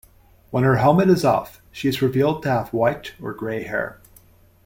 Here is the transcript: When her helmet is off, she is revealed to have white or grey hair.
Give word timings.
When 0.49 0.63
her 0.63 0.77
helmet 0.77 1.09
is 1.09 1.23
off, 1.23 1.61
she 1.71 1.87
is 1.87 2.01
revealed 2.01 2.41
to 2.41 2.49
have 2.49 2.73
white 2.73 3.13
or 3.21 3.33
grey 3.35 3.65
hair. 3.65 3.99